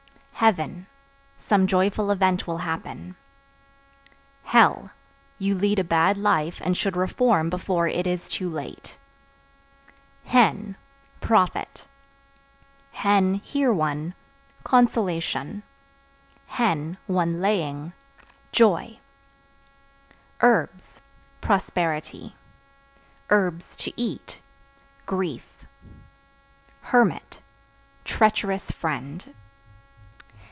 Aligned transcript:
Heaven 0.33 0.87
Some 1.37 1.67
joyful 1.67 2.09
event 2.09 2.47
will 2.47 2.57
happen. 2.57 3.15
Hell 4.43 4.89
You 5.37 5.53
lead 5.53 5.77
a 5.77 5.83
bad 5.83 6.17
life 6.17 6.59
and 6.65 6.75
should 6.75 6.97
reform 6.97 7.51
before 7.51 7.87
it 7.87 8.07
is 8.07 8.27
too 8.27 8.49
late. 8.49 8.97
Hen 10.25 10.77
Profit; 11.19 11.87
(hear 13.43 13.71
one) 13.71 14.15
consolation; 14.63 15.61
(one 16.49 17.39
laying) 17.39 17.93
joy. 18.51 18.97
Herbs 20.39 21.01
Prosperity; 21.39 22.35
(to 23.29 23.93
eat) 23.95 24.41
grief. 25.05 25.67
Hermit 26.81 27.39
Treacherous 28.03 28.71
friend. 28.71 29.35